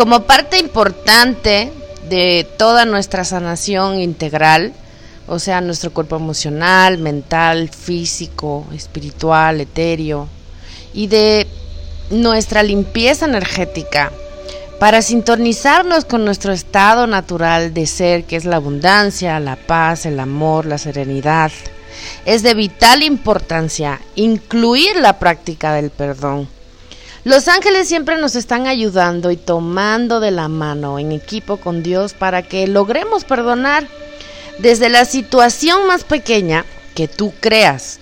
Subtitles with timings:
[0.00, 1.70] Como parte importante
[2.08, 4.72] de toda nuestra sanación integral,
[5.28, 10.26] o sea, nuestro cuerpo emocional, mental, físico, espiritual, etéreo,
[10.94, 11.46] y de
[12.08, 14.10] nuestra limpieza energética,
[14.78, 20.18] para sintonizarnos con nuestro estado natural de ser, que es la abundancia, la paz, el
[20.18, 21.52] amor, la serenidad.
[22.24, 26.48] Es de vital importancia incluir la práctica del perdón.
[27.24, 32.14] Los ángeles siempre nos están ayudando y tomando de la mano en equipo con Dios
[32.14, 33.86] para que logremos perdonar
[34.58, 36.64] desde la situación más pequeña
[36.94, 38.00] que tú creas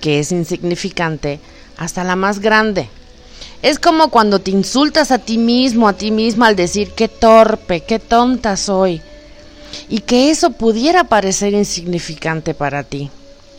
[0.00, 1.40] que es insignificante
[1.78, 2.88] hasta la más grande.
[3.62, 7.80] Es como cuando te insultas a ti mismo, a ti misma al decir qué torpe,
[7.80, 9.00] qué tonta soy.
[9.88, 13.10] Y que eso pudiera parecer insignificante para ti.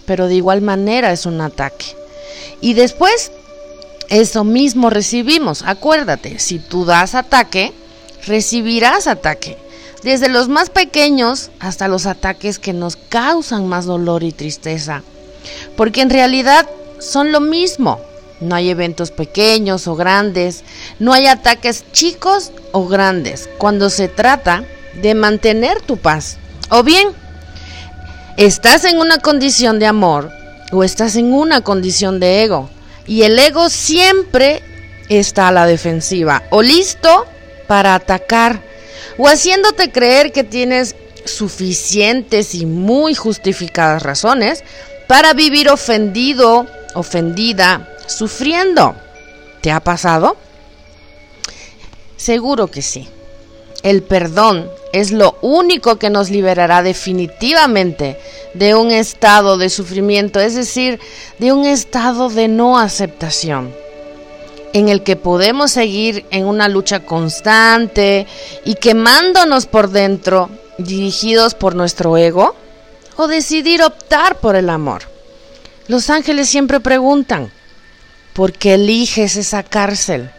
[0.05, 1.85] Pero de igual manera es un ataque.
[2.59, 3.31] Y después,
[4.11, 5.63] eso mismo recibimos.
[5.65, 7.73] Acuérdate, si tú das ataque,
[8.27, 9.57] recibirás ataque.
[10.03, 15.01] Desde los más pequeños hasta los ataques que nos causan más dolor y tristeza.
[15.77, 18.01] Porque en realidad son lo mismo.
[18.41, 20.63] No hay eventos pequeños o grandes,
[20.99, 24.65] no hay ataques chicos o grandes cuando se trata
[25.01, 26.37] de mantener tu paz.
[26.69, 27.07] O bien,
[28.35, 30.31] estás en una condición de amor
[30.73, 32.69] o estás en una condición de ego.
[33.07, 34.61] Y el ego siempre
[35.09, 37.25] está a la defensiva o listo
[37.67, 38.61] para atacar
[39.17, 44.63] o haciéndote creer que tienes suficientes y muy justificadas razones
[45.07, 48.95] para vivir ofendido, ofendida sufriendo.
[49.61, 50.37] ¿Te ha pasado?
[52.17, 53.07] Seguro que sí.
[53.83, 58.19] El perdón es lo único que nos liberará definitivamente
[58.53, 60.99] de un estado de sufrimiento, es decir,
[61.39, 63.73] de un estado de no aceptación,
[64.73, 68.27] en el que podemos seguir en una lucha constante
[68.65, 72.55] y quemándonos por dentro, dirigidos por nuestro ego,
[73.15, 75.03] o decidir optar por el amor.
[75.87, 77.51] Los ángeles siempre preguntan,
[78.33, 80.29] porque eliges esa cárcel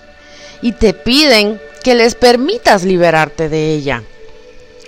[0.62, 4.02] y te piden que les permitas liberarte de ella.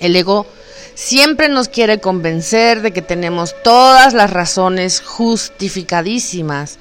[0.01, 0.47] El ego
[0.95, 6.79] siempre nos quiere convencer de que tenemos todas las razones justificadísimas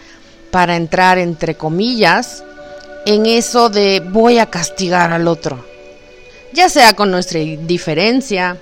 [0.52, 2.44] para entrar, entre comillas,
[3.06, 5.66] en eso de voy a castigar al otro.
[6.53, 8.57] Ya sea con nuestra indiferencia,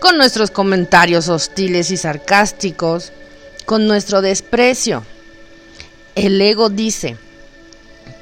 [0.00, 3.12] con nuestros comentarios hostiles y sarcásticos,
[3.66, 5.04] con nuestro desprecio
[6.14, 7.16] el ego dice,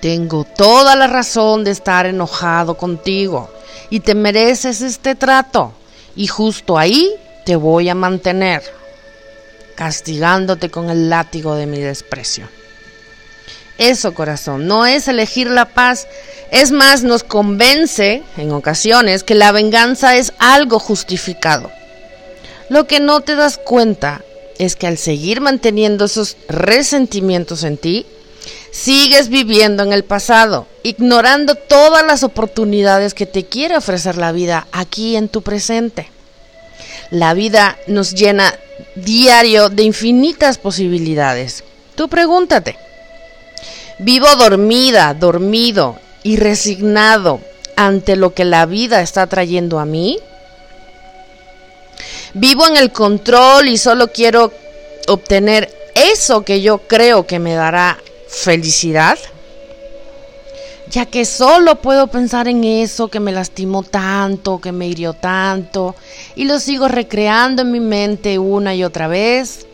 [0.01, 3.51] tengo toda la razón de estar enojado contigo
[3.91, 5.73] y te mereces este trato
[6.17, 8.63] y justo ahí te voy a mantener,
[9.75, 12.49] castigándote con el látigo de mi desprecio.
[13.79, 16.07] Eso, corazón, no es elegir la paz.
[16.51, 21.71] Es más, nos convence en ocasiones que la venganza es algo justificado.
[22.69, 24.21] Lo que no te das cuenta
[24.59, 28.07] es que al seguir manteniendo esos resentimientos en ti,
[28.71, 34.67] sigues viviendo en el pasado, ignorando todas las oportunidades que te quiere ofrecer la vida
[34.73, 36.11] aquí en tu presente.
[37.11, 38.55] La vida nos llena
[38.95, 41.65] diario de infinitas posibilidades.
[41.97, 42.77] Tú pregúntate,
[43.99, 47.41] ¿vivo dormida, dormido y resignado
[47.77, 50.19] ante lo que la vida está trayendo a mí?
[52.35, 54.53] Vivo en el control y solo quiero
[55.09, 57.99] obtener eso que yo creo que me dará
[58.31, 59.19] felicidad.
[60.89, 65.95] Ya que solo puedo pensar en eso que me lastimó tanto, que me hirió tanto,
[66.35, 69.67] y lo sigo recreando en mi mente una y otra vez.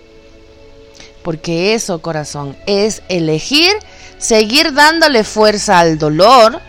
[1.23, 3.73] Porque eso, corazón, es elegir
[4.19, 6.61] seguir dándole fuerza al dolor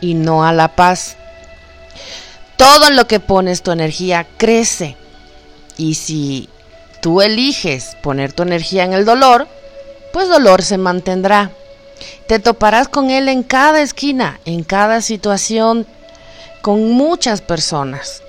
[0.00, 1.16] y no a la paz.
[2.56, 4.96] Todo en lo que pones tu energía crece
[5.76, 6.48] y si
[7.00, 9.48] tú eliges poner tu energía en el dolor,
[10.12, 11.50] pues dolor se mantendrá.
[12.26, 15.86] Te toparás con él en cada esquina, en cada situación,
[16.60, 18.22] con muchas personas.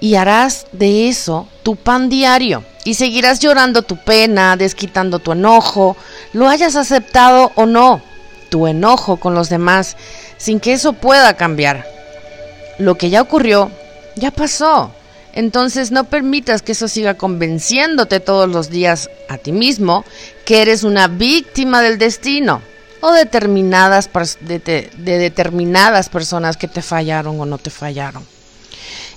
[0.00, 2.64] Y harás de eso tu pan diario.
[2.84, 5.96] Y seguirás llorando tu pena, desquitando tu enojo,
[6.32, 8.02] lo hayas aceptado o no,
[8.50, 9.96] tu enojo con los demás,
[10.36, 11.86] sin que eso pueda cambiar.
[12.78, 13.70] Lo que ya ocurrió,
[14.16, 14.90] ya pasó.
[15.32, 20.04] Entonces no permitas que eso siga convenciéndote todos los días a ti mismo
[20.44, 22.60] que eres una víctima del destino
[23.00, 28.26] o de, de determinadas personas que te fallaron o no te fallaron.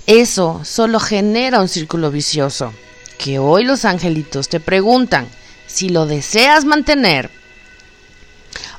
[0.06, 2.72] Eso solo genera un círculo vicioso
[3.18, 5.28] que hoy los angelitos te preguntan
[5.66, 7.30] si lo deseas mantener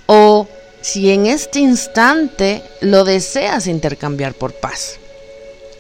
[0.05, 0.47] o
[0.81, 4.99] si en este instante lo deseas intercambiar por paz.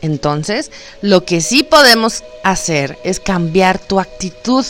[0.07, 0.71] Entonces,
[1.01, 4.65] lo que sí podemos hacer es cambiar tu actitud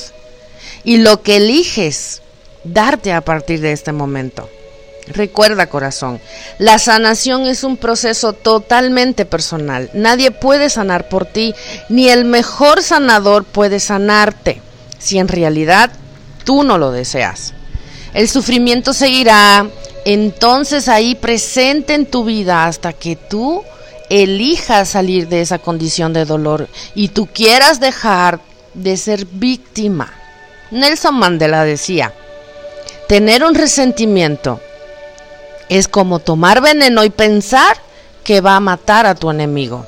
[0.84, 2.24] y lo que eliges
[2.64, 4.50] darte a partir de este momento.
[5.08, 6.20] Recuerda corazón,
[6.58, 9.92] la sanación es un proceso totalmente personal.
[9.94, 11.54] Nadie puede sanar por ti,
[11.88, 14.60] ni el mejor sanador puede sanarte,
[14.98, 15.92] si en realidad
[16.46, 17.54] tú no lo deseas.
[18.16, 19.68] El sufrimiento seguirá
[20.04, 23.64] entonces ahí presente en tu vida hasta que tú
[24.10, 28.40] elijas salir de esa condición de dolor y tú quieras dejar
[28.74, 30.14] de ser víctima.
[30.72, 32.14] Nelson Mandela decía,
[33.08, 34.60] tener un resentimiento
[35.70, 37.78] es como tomar veneno y pensar
[38.24, 39.86] que va a matar a tu enemigo.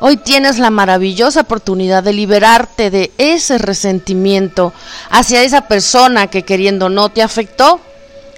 [0.00, 4.72] Hoy tienes la maravillosa oportunidad de liberarte de ese resentimiento
[5.10, 7.80] hacia esa persona que queriendo no te afectó.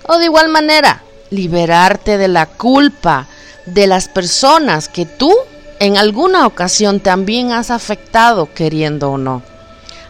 [0.06, 3.26] O de igual manera, liberarte de la culpa
[3.72, 5.34] de las personas que tú
[5.78, 9.42] en alguna ocasión también has afectado queriendo o no.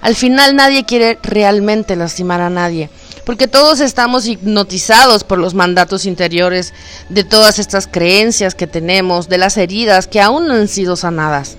[0.01, 2.91] Al final nadie quiere realmente lastimar a nadie
[3.25, 6.73] porque todos estamos hipnotizados por los mandatos interiores
[7.09, 11.57] de todas estas creencias que tenemos, de las heridas que aún no han sido sanadas.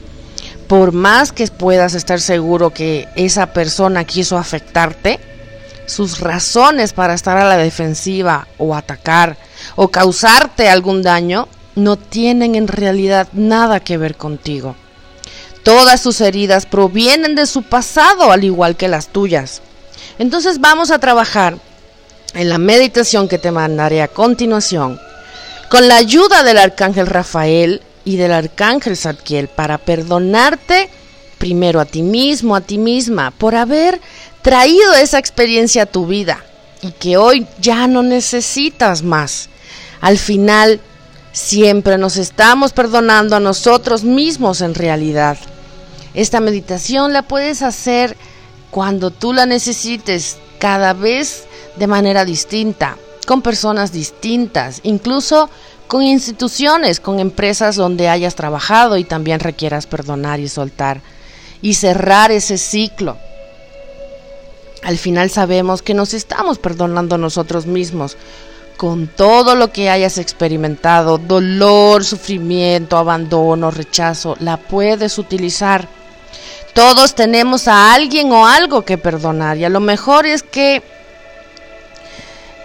[0.67, 5.19] Por más que puedas estar seguro que esa persona quiso afectarte,
[5.85, 9.37] sus razones para estar a la defensiva o atacar
[9.75, 14.75] o causarte algún daño no tienen en realidad nada que ver contigo.
[15.63, 19.61] Todas sus heridas provienen de su pasado, al igual que las tuyas.
[20.17, 21.57] Entonces vamos a trabajar
[22.33, 24.99] en la meditación que te mandaré a continuación
[25.69, 30.89] con la ayuda del arcángel Rafael y del arcángel Zadkiel para perdonarte
[31.37, 34.01] primero a ti mismo, a ti misma, por haber
[34.41, 36.43] traído esa experiencia a tu vida
[36.81, 39.49] y que hoy ya no necesitas más.
[40.01, 40.81] Al final,
[41.31, 45.37] siempre nos estamos perdonando a nosotros mismos en realidad.
[46.13, 48.17] Esta meditación la puedes hacer
[48.69, 51.45] cuando tú la necesites, cada vez
[51.77, 55.49] de manera distinta, con personas distintas, incluso
[55.87, 61.01] con instituciones, con empresas donde hayas trabajado y también requieras perdonar y soltar
[61.61, 63.17] y cerrar ese ciclo.
[64.83, 68.17] Al final sabemos que nos estamos perdonando nosotros mismos
[68.77, 75.87] con todo lo que hayas experimentado, dolor, sufrimiento, abandono, rechazo, la puedes utilizar
[76.73, 80.81] todos tenemos a alguien o algo que perdonar y a lo mejor es que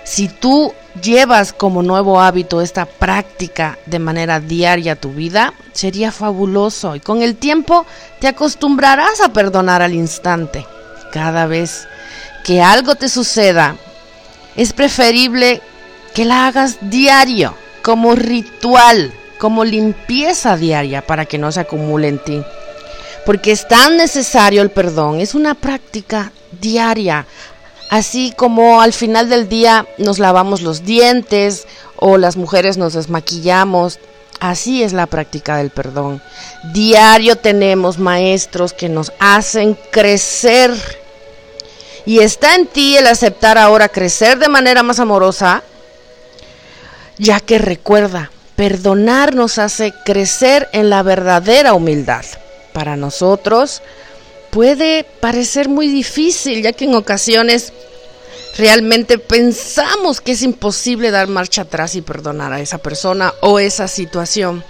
[0.05, 0.73] si tú
[1.03, 7.01] llevas como nuevo hábito esta práctica de manera diaria a tu vida, sería fabuloso y
[7.01, 7.85] con el tiempo
[8.21, 10.65] te acostumbrarás a perdonar al instante.
[11.13, 11.89] Cada vez
[12.45, 13.77] que algo te suceda,
[14.55, 15.61] es preferible
[16.17, 22.19] que la hagas diario, como ritual, como limpieza diaria para que no se acumule en
[22.19, 22.43] ti
[23.27, 26.31] porque es tan necesario el perdón, es una práctica
[26.61, 27.27] diaria,
[27.91, 31.67] así como al final del día nos lavamos los dientes
[31.97, 33.99] o las mujeres nos desmaquillamos,
[34.39, 36.23] así es la práctica del perdón.
[36.73, 40.73] Diario tenemos maestros que nos hacen crecer.
[42.05, 45.65] Y está en ti el aceptar ahora crecer de manera más amorosa,
[47.19, 52.25] ya que recuerda, perdonar nos hace crecer en la verdadera humildad
[52.73, 53.83] para nosotros
[54.51, 57.73] puede parecer muy difícil, ya que en ocasiones
[58.57, 63.87] realmente pensamos que es imposible dar marcha atrás y perdonar a esa persona o esa
[63.89, 64.65] situación.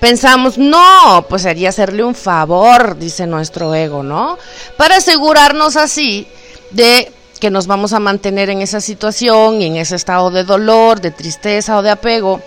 [0.00, 4.38] Pensamos, no, pues sería hacerle un favor, dice nuestro ego, ¿no?
[4.76, 6.28] Para asegurarnos así
[6.70, 11.00] de que nos vamos a mantener en esa situación y en ese estado de dolor,
[11.00, 12.40] de tristeza o de apego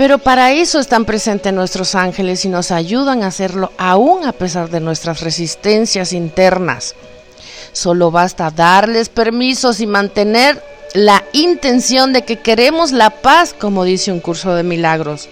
[0.00, 4.70] pero para eso están presentes nuestros ángeles y nos ayudan a hacerlo aún a pesar
[4.70, 6.94] de nuestras resistencias internas.
[7.72, 10.64] Solo basta darles permisos y mantener
[10.94, 15.28] la intención de que queremos la paz, como dice un curso de milagros.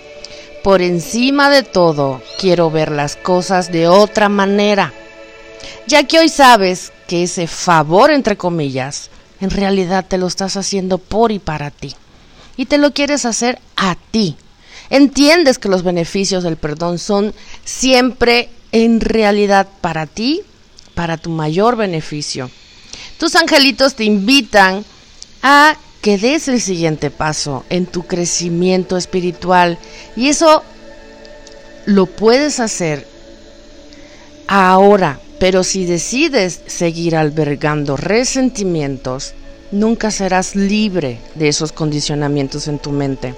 [0.62, 4.92] Por encima de todo, quiero ver las cosas de otra manera,
[5.86, 9.10] ya que hoy sabes que ese favor, entre comillas,
[9.40, 11.94] en realidad te lo estás haciendo por y para ti.
[12.56, 14.36] Y te lo quieres hacer a ti,
[14.90, 17.32] entiendes que los beneficios del perdón son
[17.64, 20.42] siempre en realidad para ti,
[20.94, 22.50] para tu mayor beneficio.
[23.18, 24.84] Tus angelitos te invitan
[25.42, 29.78] a que des el siguiente paso en tu crecimiento espiritual
[30.16, 30.62] y eso
[31.86, 33.06] lo puedes hacer
[34.46, 39.34] ahora, pero si decides seguir albergando resentimientos,
[39.70, 43.34] nunca serás libre de esos condicionamientos en tu mente.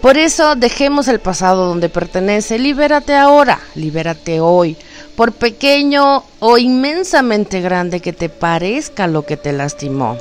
[0.00, 4.76] Por eso dejemos el pasado donde pertenece, libérate ahora, libérate hoy,
[5.14, 10.18] por pequeño o inmensamente grande que te parezca lo que te lastimó.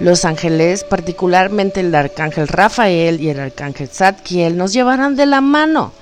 [0.00, 5.92] Los ángeles, particularmente el arcángel Rafael y el arcángel Zadkiel, nos llevarán de la mano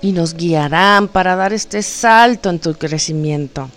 [0.00, 3.68] y nos guiarán para dar este salto en tu crecimiento.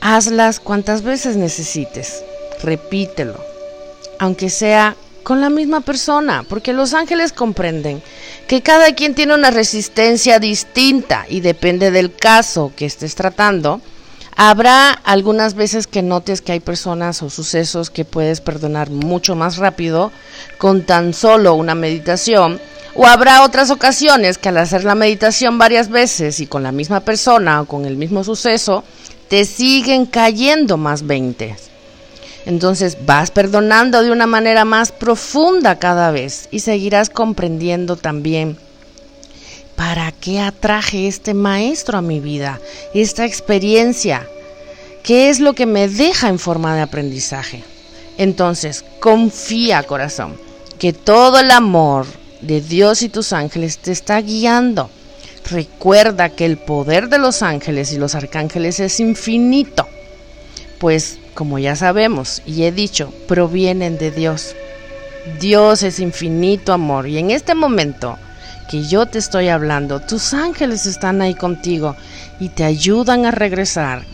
[0.00, 2.22] Hazlas cuantas veces necesites,
[2.62, 3.38] repítelo,
[4.18, 8.02] aunque sea con la misma persona, porque los ángeles comprenden
[8.48, 13.80] que cada quien tiene una resistencia distinta y depende del caso que estés tratando.
[14.36, 19.58] Habrá algunas veces que notes que hay personas o sucesos que puedes perdonar mucho más
[19.58, 20.12] rápido
[20.56, 22.58] con tan solo una meditación,
[23.02, 27.00] o habrá otras ocasiones que al hacer la meditación varias veces y con la misma
[27.00, 28.84] persona o con el mismo suceso,
[29.28, 31.56] te siguen cayendo más 20.
[32.44, 38.58] Entonces vas perdonando de una manera más profunda cada vez y seguirás comprendiendo también
[39.76, 42.60] para qué atraje este maestro a mi vida,
[42.92, 44.28] esta experiencia,
[45.02, 47.64] qué es lo que me deja en forma de aprendizaje.
[48.18, 50.38] Entonces, confía corazón,
[50.78, 54.90] que todo el amor de Dios y tus ángeles te está guiando
[55.48, 59.88] Recuerda que el poder de los ángeles y los arcángeles es infinito,
[60.78, 64.54] pues como ya sabemos y he dicho, provienen de Dios.
[65.40, 68.16] Dios es infinito amor y en este momento
[68.70, 71.96] que yo te estoy hablando, tus ángeles están ahí contigo
[72.38, 74.04] y te ayudan a regresar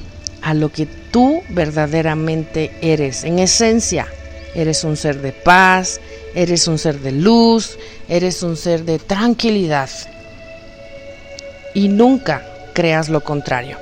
[0.40, 3.25] a lo que tú verdaderamente eres.
[3.25, 4.06] En esencia,
[4.54, 6.00] eres un ser de paz,
[6.36, 7.78] eres un ser de luz,
[8.08, 9.88] eres un ser de tranquilidad
[11.74, 13.78] y nunca creas lo contrario.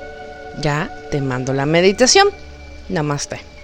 [0.61, 2.29] Ya te mando la meditación.
[2.87, 3.54] Namaste.